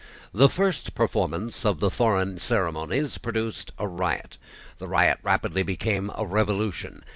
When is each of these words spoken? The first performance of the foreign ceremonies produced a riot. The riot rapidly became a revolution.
The 0.33 0.49
first 0.49 0.95
performance 0.95 1.63
of 1.63 1.79
the 1.79 1.91
foreign 1.91 2.39
ceremonies 2.39 3.19
produced 3.19 3.71
a 3.77 3.87
riot. 3.87 4.39
The 4.79 4.87
riot 4.87 5.19
rapidly 5.21 5.61
became 5.61 6.09
a 6.15 6.25
revolution. 6.25 7.03